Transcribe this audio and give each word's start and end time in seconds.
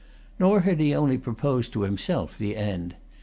Nor 0.39 0.61
had 0.61 0.79
he 0.79 0.95
only 0.95 1.19
proposed 1.19 1.73
to 1.73 1.81
himself 1.81 2.35
the 2.35 2.57
end. 2.57 2.95